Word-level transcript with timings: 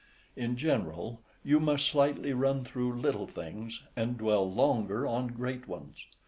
In 0.35 0.57
general, 0.57 1.21
you 1.43 1.59
must 1.59 1.85
slightly 1.85 2.33
run 2.33 2.65
through 2.65 2.99
little 2.99 3.27
things, 3.27 3.83
and 3.95 4.17
dwell 4.17 4.51
longer 4.51 5.05
on 5.05 5.27
great 5.27 5.67
ones. 5.67 6.07